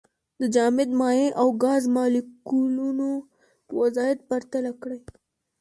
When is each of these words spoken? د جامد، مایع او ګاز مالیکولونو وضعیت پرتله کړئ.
د 0.41 0.43
جامد، 0.55 0.89
مایع 0.99 1.29
او 1.41 1.47
ګاز 1.63 1.83
مالیکولونو 1.95 3.09
وضعیت 3.79 4.19
پرتله 4.29 4.71
کړئ. 4.81 4.99